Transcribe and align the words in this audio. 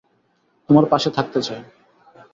তোমার 0.69 0.85
পাশে 0.85 1.09
থাকতে 1.09 1.39
চাই। 1.41 1.61